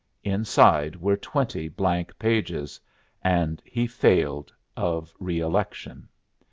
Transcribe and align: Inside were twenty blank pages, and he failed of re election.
Inside 0.23 0.95
were 0.95 1.15
twenty 1.15 1.67
blank 1.69 2.17
pages, 2.17 2.79
and 3.21 3.61
he 3.63 3.85
failed 3.85 4.51
of 4.75 5.13
re 5.19 5.39
election. 5.39 6.09